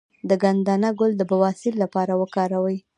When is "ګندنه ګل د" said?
0.43-1.21